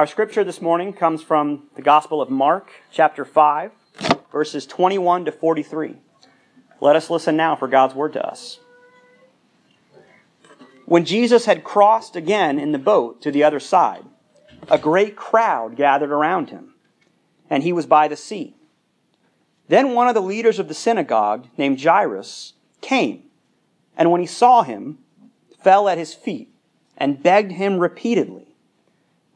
[0.00, 3.70] Our scripture this morning comes from the Gospel of Mark, chapter 5,
[4.32, 5.96] verses 21 to 43.
[6.80, 8.60] Let us listen now for God's word to us.
[10.86, 14.06] When Jesus had crossed again in the boat to the other side,
[14.70, 16.72] a great crowd gathered around him,
[17.50, 18.54] and he was by the sea.
[19.68, 23.24] Then one of the leaders of the synagogue, named Jairus, came,
[23.98, 24.96] and when he saw him,
[25.62, 26.48] fell at his feet
[26.96, 28.49] and begged him repeatedly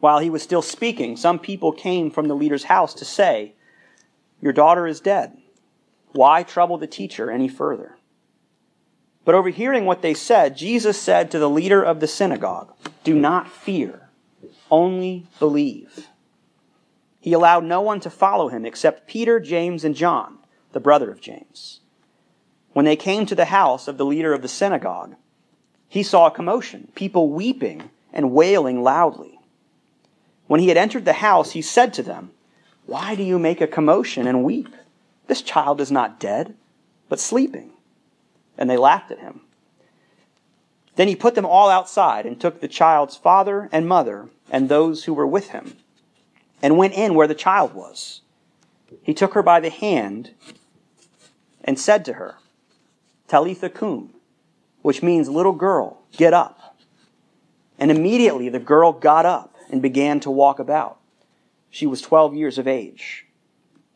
[0.00, 3.54] While he was still speaking, some people came from the leader's house to say,
[4.40, 5.36] Your daughter is dead.
[6.12, 7.96] Why trouble the teacher any further?
[9.24, 12.72] But overhearing what they said, Jesus said to the leader of the synagogue,
[13.04, 14.08] Do not fear,
[14.70, 16.08] only believe.
[17.20, 20.38] He allowed no one to follow him except Peter, James, and John,
[20.72, 21.80] the brother of James.
[22.72, 25.16] When they came to the house of the leader of the synagogue,
[25.88, 29.35] he saw a commotion, people weeping and wailing loudly.
[30.46, 32.30] When he had entered the house, he said to them,
[32.86, 34.68] Why do you make a commotion and weep?
[35.26, 36.54] This child is not dead,
[37.08, 37.72] but sleeping.
[38.56, 39.40] And they laughed at him.
[40.94, 45.04] Then he put them all outside and took the child's father and mother and those
[45.04, 45.76] who were with him
[46.62, 48.22] and went in where the child was.
[49.02, 50.30] He took her by the hand
[51.62, 52.36] and said to her,
[53.28, 54.14] Talitha cum,
[54.82, 56.76] which means little girl, get up.
[57.78, 60.98] And immediately the girl got up and began to walk about.
[61.70, 63.26] She was 12 years of age.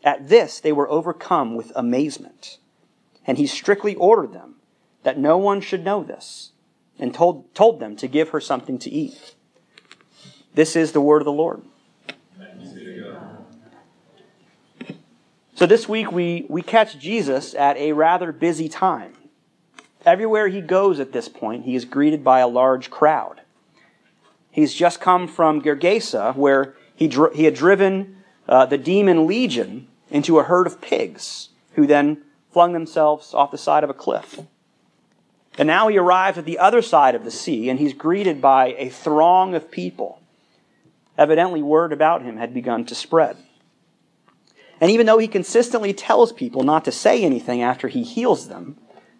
[0.02, 2.58] At this, they were overcome with amazement.
[3.26, 4.56] And he strictly ordered them
[5.02, 6.52] that no one should know this
[6.98, 9.34] and told, told them to give her something to eat.
[10.54, 11.62] This is the word of the Lord.
[15.54, 19.12] So this week we, we catch Jesus at a rather busy time.
[20.06, 23.42] Everywhere he goes at this point, he is greeted by a large crowd.
[24.50, 28.16] He's just come from Gergesa, where he, dr- he had driven
[28.48, 33.58] uh, the demon legion into a herd of pigs, who then flung themselves off the
[33.58, 34.40] side of a cliff.
[35.56, 38.74] And now he arrives at the other side of the sea, and he's greeted by
[38.78, 40.20] a throng of people.
[41.16, 43.36] Evidently, word about him had begun to spread.
[44.80, 48.78] And even though he consistently tells people not to say anything after he heals them,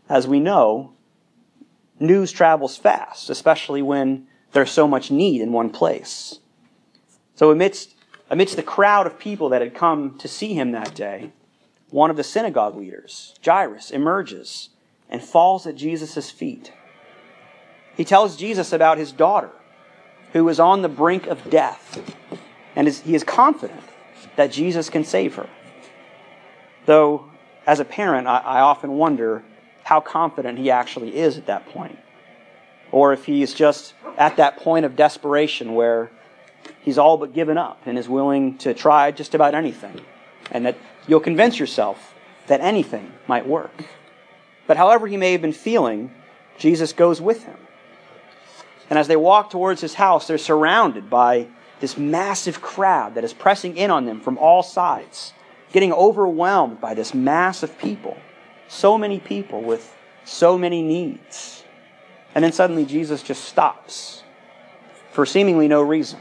[0.09, 0.93] as we know,
[2.01, 6.41] news travels fast, especially when there's so much need in one place.
[7.35, 7.95] So amidst,
[8.29, 11.33] amidst the crowd of people that had come to see him that day,
[11.91, 14.71] one of the synagogue leaders, Jairus, emerges
[15.09, 16.73] and falls at Jesus' feet.
[17.97, 19.51] He tells Jesus about his daughter,
[20.33, 22.01] who is on the brink of death,
[22.77, 23.83] and is, he is confident
[24.37, 25.49] that Jesus can save her.
[26.87, 27.27] Though,
[27.67, 29.45] as a parent, I, I often wonder
[29.83, 31.99] how confident he actually is at that point
[32.93, 36.11] or if he's just at that point of desperation where
[36.83, 40.01] he's all but given up and is willing to try just about anything,
[40.51, 40.77] and that
[41.07, 42.15] you'll convince yourself
[42.47, 43.85] that anything might work.
[44.67, 46.13] But however he may have been feeling,
[46.59, 47.57] Jesus goes with him.
[48.89, 51.47] And as they walk towards his house, they're surrounded by
[51.79, 55.33] this massive crowd that is pressing in on them from all sides,
[55.73, 58.17] getting overwhelmed by this mass of people.
[58.69, 61.65] So many people with so many needs.
[62.35, 64.23] And then suddenly Jesus just stops
[65.11, 66.21] for seemingly no reason.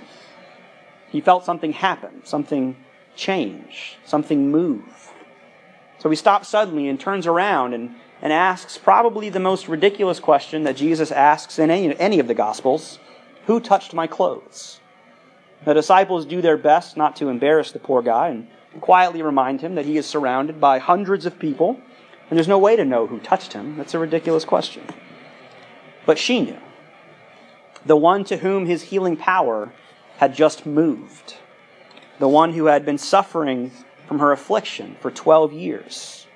[1.10, 2.76] He felt something happen, something
[3.16, 5.12] change, something move.
[6.00, 10.64] So he stops suddenly and turns around and, and asks probably the most ridiculous question
[10.64, 13.00] that Jesus asks in any, any of the Gospels
[13.46, 14.80] Who touched my clothes?
[15.66, 18.48] The disciples do their best not to embarrass the poor guy and
[18.82, 21.80] quietly remind him that he is surrounded by hundreds of people
[22.30, 23.76] and there's no way to know who touched him.
[23.76, 24.84] That's a ridiculous question.
[26.06, 26.58] But she knew.
[27.86, 29.72] The one to whom his healing power
[30.18, 31.38] had just moved.
[32.20, 33.72] The one who had been suffering
[34.08, 36.28] from her affliction for 12 years.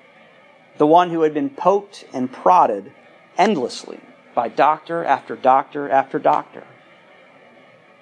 [0.78, 2.92] The one who had been poked and prodded
[3.36, 4.00] endlessly
[4.34, 6.64] by doctor after doctor after doctor.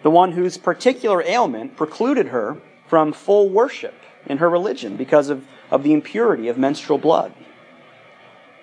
[0.02, 3.94] The one whose particular ailment precluded her from full worship
[4.26, 7.32] in her religion because of, of the impurity of menstrual blood.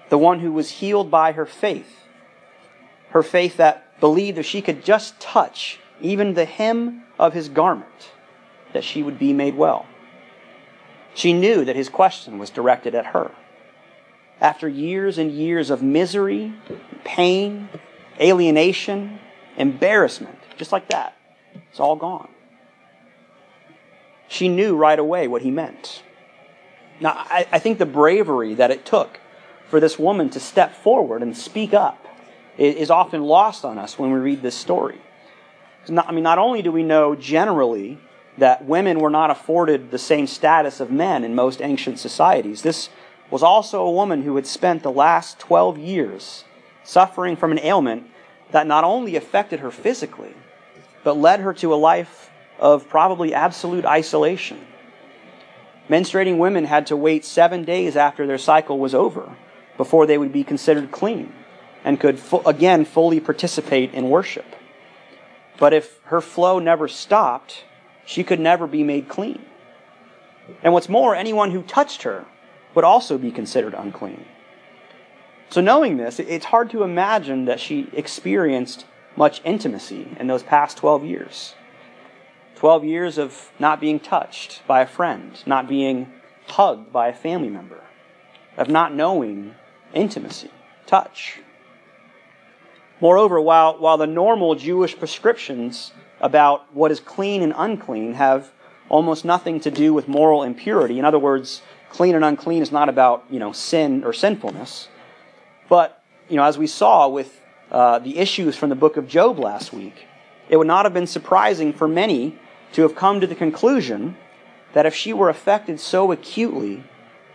[0.10, 1.99] The one who was healed by her faith.
[3.10, 8.12] Her faith that believed if she could just touch even the hem of his garment,
[8.74, 9.86] that she would be made well.
[11.14, 13.32] She knew that his question was directed at her.
[14.40, 16.54] After years and years of misery,
[17.04, 17.68] pain,
[18.20, 19.20] alienation,
[19.58, 21.18] embarrassment, just like that,
[21.70, 22.30] it's all gone.
[24.28, 26.04] She knew right away what he meant.
[27.02, 29.20] Now, I, I think the bravery that it took
[29.68, 32.06] for this woman to step forward and speak up
[32.60, 35.00] is often lost on us when we read this story.
[35.88, 37.98] Not, I mean, not only do we know generally
[38.38, 42.90] that women were not afforded the same status of men in most ancient societies, this
[43.32, 46.44] was also a woman who had spent the last 12 years
[46.84, 48.08] suffering from an ailment
[48.52, 50.34] that not only affected her physically,
[51.04, 52.30] but led her to a life
[52.60, 54.60] of probably absolute isolation.
[55.90, 59.36] Menstruating women had to wait seven days after their cycle was over
[59.78, 61.34] before they would be considered clean
[61.84, 64.56] and could fu- again fully participate in worship.
[65.58, 67.66] But if her flow never stopped,
[68.06, 69.42] she could never be made clean.
[70.64, 72.26] And what's more, anyone who touched her
[72.74, 74.26] would also be considered unclean.
[75.50, 78.86] So, knowing this, it's hard to imagine that she experienced
[79.16, 81.56] much intimacy in those past 12 years.
[82.56, 86.12] 12 years of not being touched by a friend, not being
[86.48, 87.82] hugged by a family member,
[88.58, 89.56] of not knowing
[89.94, 90.52] intimacy,
[90.86, 91.40] touch.
[93.02, 98.52] Moreover, while, while the normal Jewish prescriptions about what is clean and unclean have
[98.90, 102.90] almost nothing to do with moral impurity, in other words, clean and unclean is not
[102.90, 104.90] about you know sin or sinfulness,
[105.70, 107.42] but you know as we saw with
[107.72, 110.06] uh, the issues from the book of Job last week,
[110.50, 112.38] it would not have been surprising for many
[112.74, 114.18] to have come to the conclusion
[114.74, 116.84] that if she were affected so acutely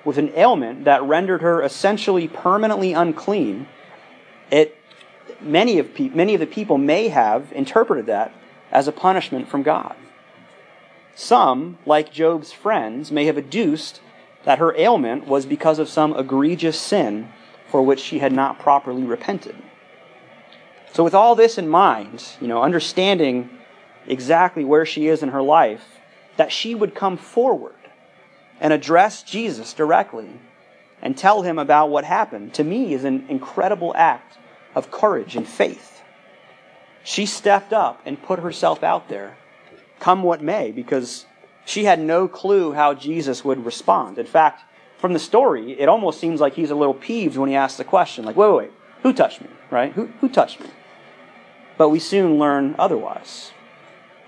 [0.05, 3.67] with an ailment that rendered her essentially permanently unclean,
[4.50, 4.76] it
[5.44, 8.32] many of, pe- many of the people may have interpreted that
[8.70, 9.94] as a punishment from God.
[11.14, 14.00] Some, like Job's friends, may have adduced
[14.44, 17.29] that her ailment was because of some egregious sin
[17.69, 19.56] for which she had not properly repented.
[20.93, 23.50] So, with all this in mind, you know, understanding
[24.06, 25.99] exactly where she is in her life,
[26.37, 27.75] that she would come forward
[28.61, 30.31] and address Jesus directly
[31.02, 34.38] and tell him about what happened, to me is an incredible act
[34.74, 36.02] of courage and faith.
[37.02, 39.36] She stepped up and put herself out there,
[40.00, 41.26] come what may, because
[41.64, 44.19] she had no clue how Jesus would respond.
[44.19, 44.62] In fact,
[44.98, 47.84] from the story, it almost seems like he's a little peeved when he asks the
[47.84, 49.93] question, like, wait, wait, wait, who touched me, right?
[49.93, 50.70] Who, who touched me?
[51.76, 53.52] But we soon learn otherwise.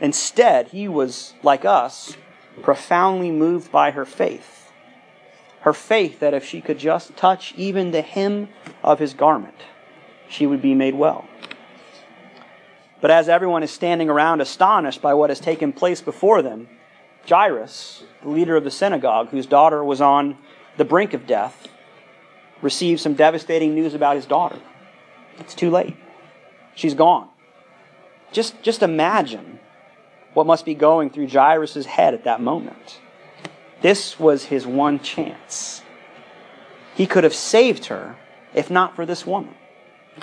[0.00, 2.16] Instead, he was, like us,
[2.62, 4.70] profoundly moved by her faith.
[5.60, 8.48] Her faith that if she could just touch even the hem
[8.82, 9.56] of his garment,
[10.28, 11.26] she would be made well.
[13.00, 16.68] But as everyone is standing around astonished by what has taken place before them,
[17.28, 20.38] Jairus, the leader of the synagogue, whose daughter was on
[20.76, 21.68] the brink of death,
[22.62, 24.58] receives some devastating news about his daughter.
[25.38, 25.96] It's too late.
[26.74, 27.28] She's gone.
[28.32, 29.58] Just, just imagine
[30.34, 33.00] what must be going through Jairus' head at that moment.
[33.82, 35.82] This was his one chance.
[36.94, 38.16] He could have saved her
[38.54, 39.54] if not for this woman.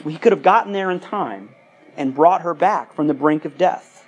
[0.06, 1.50] He could have gotten there in time
[1.96, 4.06] and brought her back from the brink of death.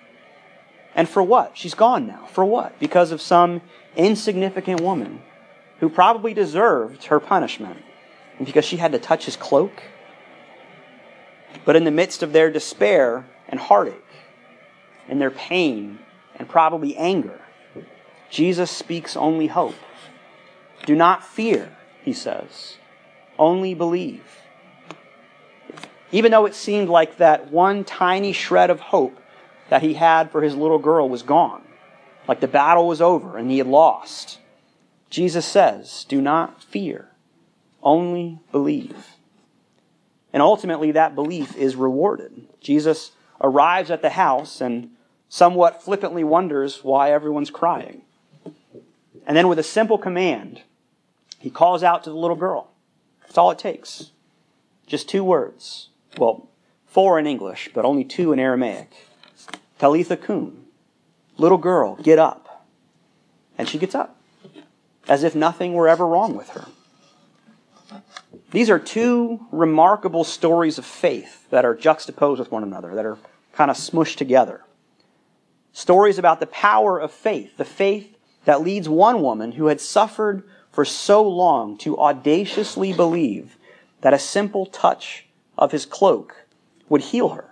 [0.95, 1.57] And for what?
[1.57, 2.25] She's gone now.
[2.31, 2.79] For what?
[2.79, 3.61] Because of some
[3.95, 5.21] insignificant woman
[5.79, 7.83] who probably deserved her punishment
[8.43, 9.83] because she had to touch his cloak.
[11.63, 14.01] But in the midst of their despair and heartache,
[15.07, 15.99] and their pain
[16.35, 17.39] and probably anger,
[18.29, 19.75] Jesus speaks only hope.
[20.85, 22.77] Do not fear, he says.
[23.37, 24.41] Only believe.
[26.11, 29.19] Even though it seemed like that one tiny shred of hope
[29.69, 31.63] that he had for his little girl was gone,
[32.27, 34.39] like the battle was over and he had lost.
[35.09, 37.09] Jesus says, Do not fear,
[37.81, 39.15] only believe.
[40.33, 42.47] And ultimately, that belief is rewarded.
[42.59, 44.89] Jesus arrives at the house and
[45.29, 48.01] somewhat flippantly wonders why everyone's crying.
[49.25, 50.61] And then, with a simple command,
[51.39, 52.69] he calls out to the little girl.
[53.21, 54.11] That's all it takes.
[54.85, 55.89] Just two words.
[56.17, 56.47] Well,
[56.85, 58.91] four in English, but only two in Aramaic.
[59.79, 60.65] Talitha kum.
[61.37, 62.65] Little girl, get up.
[63.57, 64.19] And she gets up,
[65.07, 66.67] as if nothing were ever wrong with her.
[68.51, 73.17] These are two remarkable stories of faith that are juxtaposed with one another, that are
[73.53, 74.63] kind of smushed together.
[75.73, 80.43] Stories about the power of faith, the faith that leads one woman who had suffered
[80.71, 83.57] for so long to audaciously believe
[84.01, 85.24] that a simple touch
[85.57, 86.47] of his cloak
[86.89, 87.49] would heal her.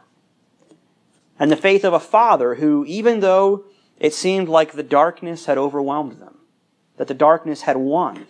[1.39, 3.65] And the faith of a father who, even though
[4.00, 6.38] it seemed like the darkness had overwhelmed them,
[6.98, 8.27] that the darkness had won,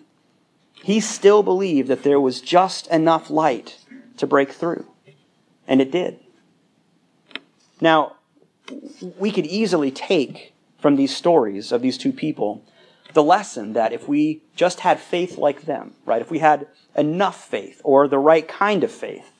[0.73, 3.79] he still believed that there was just enough light
[4.17, 4.85] to break through.
[5.67, 6.19] And it did.
[7.79, 8.15] Now,
[9.17, 12.63] we could easily take from these stories of these two people
[13.13, 17.47] the lesson that if we just had faith like them, right, if we had enough
[17.47, 19.32] faith or the right kind of faith,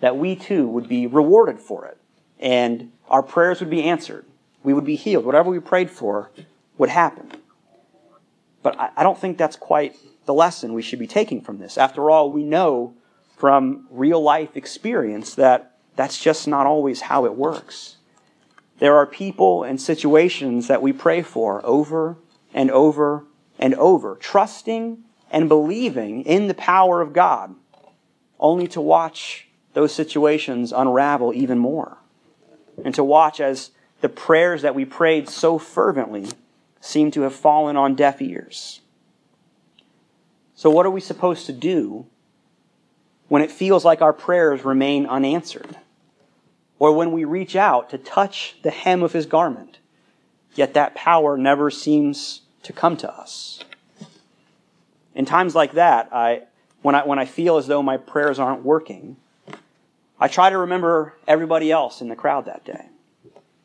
[0.00, 1.98] that we too would be rewarded for it
[2.40, 4.24] and our prayers would be answered.
[4.62, 5.24] We would be healed.
[5.24, 6.30] Whatever we prayed for
[6.78, 7.30] would happen.
[8.62, 11.78] But I, don't think that's quite the lesson we should be taking from this.
[11.78, 12.94] After all, we know
[13.36, 17.96] from real life experience that that's just not always how it works.
[18.78, 22.16] There are people and situations that we pray for over
[22.52, 23.24] and over
[23.58, 27.54] and over, trusting and believing in the power of God,
[28.38, 31.98] only to watch those situations unravel even more.
[32.84, 36.28] And to watch as the prayers that we prayed so fervently
[36.80, 38.80] seem to have fallen on deaf ears.
[40.54, 42.06] So, what are we supposed to do
[43.28, 45.76] when it feels like our prayers remain unanswered?
[46.78, 49.78] Or when we reach out to touch the hem of his garment,
[50.54, 53.60] yet that power never seems to come to us?
[55.14, 56.44] In times like that, I,
[56.80, 59.16] when, I, when I feel as though my prayers aren't working,
[60.20, 62.88] I try to remember everybody else in the crowd that day.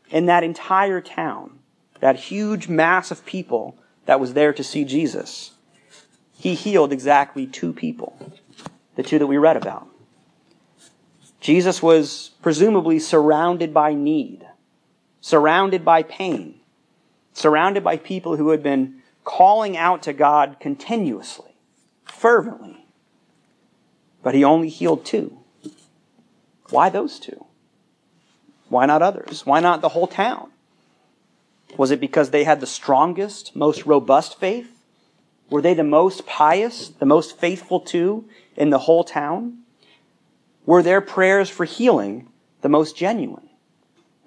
[0.10, 1.60] In that entire town,
[2.00, 5.52] that huge mass of people that was there to see Jesus,
[6.38, 8.18] he healed exactly two people,
[8.96, 9.88] the two that we read about.
[11.42, 14.48] Jesus was presumably surrounded by need,
[15.20, 16.60] surrounded by pain,
[17.34, 21.56] surrounded by people who had been calling out to God continuously,
[22.06, 22.86] fervently.
[24.24, 25.40] But he only healed two.
[26.70, 27.46] Why those two?
[28.70, 29.46] Why not others?
[29.46, 30.52] Why not the whole town?
[31.78, 34.84] Was it because they had the strongest, most robust faith?
[35.50, 39.60] Were they the most pious, the most faithful too in the whole town?
[40.66, 42.28] Were their prayers for healing
[42.62, 43.50] the most genuine,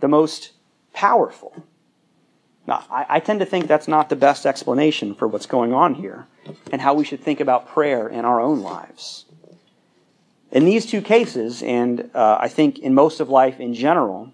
[0.00, 0.52] the most
[0.92, 1.64] powerful?
[2.66, 5.94] Now, I, I, tend to think that's not the best explanation for what's going on
[5.94, 6.26] here
[6.70, 9.24] and how we should think about prayer in our own lives.
[10.50, 14.32] In these two cases, and uh, I think in most of life in general,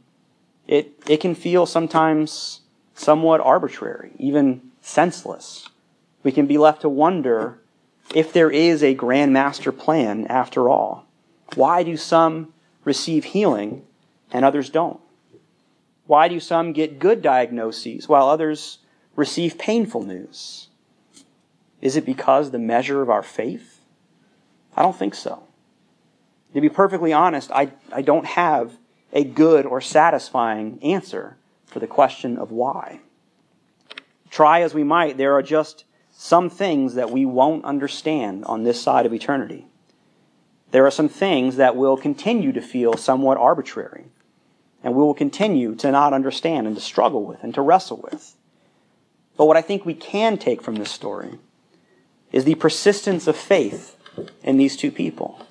[0.69, 2.61] it, it can feel sometimes
[2.95, 5.69] somewhat arbitrary, even senseless.
[6.23, 7.61] We can be left to wonder
[8.15, 11.07] if there is a grand master plan after all.
[11.57, 12.53] Why do some
[12.85, 13.85] receive healing
[14.31, 15.01] and others don't?
[16.07, 18.79] Why do some get good diagnoses while others
[19.17, 20.69] receive painful news?
[21.81, 23.81] Is it because the measure of our faith?
[24.77, 25.45] I don't think so.
[26.55, 28.79] To be perfectly honest, I, I don't have
[29.13, 33.01] a good or satisfying answer for the question of why.
[34.31, 38.81] Try as we might, there are just some things that we won't understand on this
[38.81, 39.67] side of eternity.
[40.71, 44.07] There are some things that will continue to feel somewhat arbitrary,
[44.83, 48.37] and we will continue to not understand and to struggle with and to wrestle with.
[49.37, 51.39] But what I think we can take from this story
[52.31, 53.97] is the persistence of faith
[54.45, 55.44] in these two people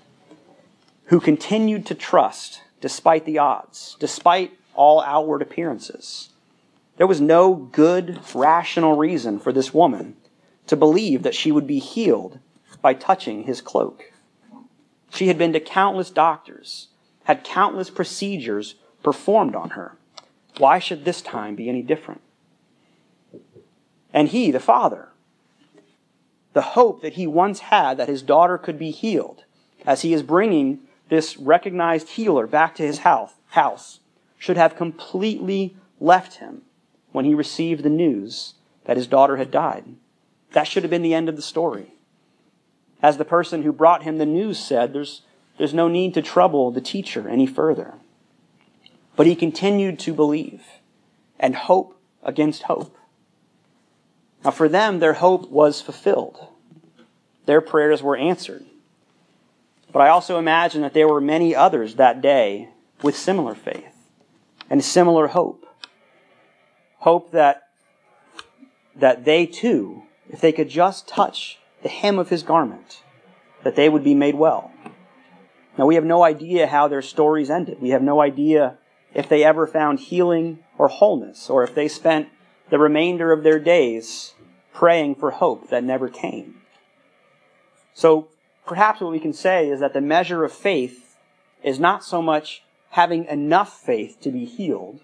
[1.14, 6.32] who continued to trust despite the odds, despite all outward appearances.
[6.98, 10.16] There was no good, rational reason for this woman
[10.66, 12.40] to believe that she would be healed
[12.82, 14.12] by touching his cloak.
[15.12, 16.88] She had been to countless doctors,
[17.26, 19.96] had countless procedures performed on her.
[20.58, 22.22] Why should this time be any different?
[24.12, 25.10] And he, the father,
[26.54, 29.44] the hope that he once had that his daughter could be healed,
[29.86, 30.80] as he is bringing
[31.14, 34.00] this recognized healer back to his house,
[34.40, 36.64] should have completely left him
[37.12, 38.56] when he received the news
[38.86, 39.86] that his daughter had died.
[40.54, 41.94] That should have been the end of the story.
[43.04, 45.22] As the person who brought him the news said, there's,
[45.60, 47.94] there's no need to trouble the teacher any further.
[49.16, 50.64] But he continued to believe
[51.40, 52.98] and hope against hope.
[54.44, 56.48] Now, for them, their hope was fulfilled.
[57.46, 58.66] Their prayers were answered.
[59.94, 62.70] But I also imagine that there were many others that day
[63.04, 64.10] with similar faith
[64.68, 65.68] and similar hope.
[66.98, 67.70] Hope that,
[68.96, 73.04] that they too, if they could just touch the hem of his garment,
[73.64, 74.72] that they would be made well.
[75.78, 77.80] Now, we have no idea how their stories ended.
[77.80, 78.78] We have no idea
[79.14, 82.30] if they ever found healing or wholeness, or if they spent
[82.70, 84.34] the remainder of their days
[84.74, 86.62] praying for hope that never came.
[87.94, 88.30] So
[88.66, 91.16] perhaps what we can say is that the measure of faith
[91.64, 95.00] is not so much having enough faith to be healed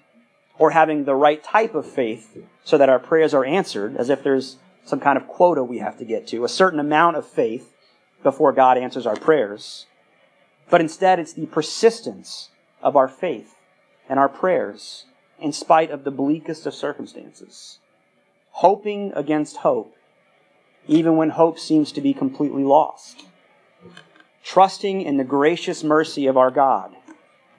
[0.58, 4.22] or having the right type of faith so that our prayers are answered, as if
[4.24, 7.74] there's some kind of quota we have to get to, a certain amount of faith
[8.22, 9.86] before God answers our prayers.
[10.70, 12.50] But instead, it's the persistence
[12.84, 13.56] of our faith
[14.08, 15.06] and our prayers
[15.40, 17.80] in spite of the bleakest of circumstances.
[18.52, 19.96] Hoping against hope,
[20.88, 23.26] even when hope seems to be completely lost.
[24.44, 26.96] Trusting in the gracious mercy of our God,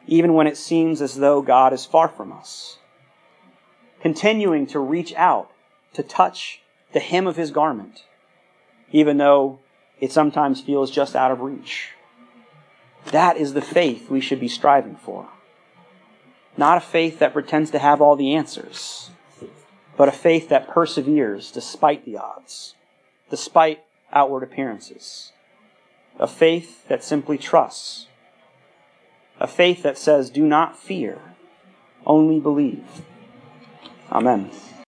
[0.07, 2.79] even when it seems as though God is far from us.
[4.01, 5.51] Continuing to reach out
[5.93, 8.05] to touch the hem of his garment,
[8.93, 9.61] even though
[10.01, 11.91] it sometimes feels just out of reach.
[13.13, 15.29] That is the faith we should be striving for.
[16.57, 19.11] Not a faith that pretends to have all the answers,
[19.97, 22.75] but a faith that perseveres despite the odds,
[23.31, 25.33] despite outward appearances.
[26.21, 28.07] A faith that simply trusts.
[29.41, 31.19] A faith that says, Do not fear,
[32.05, 32.85] only believe.
[34.13, 34.51] Amen.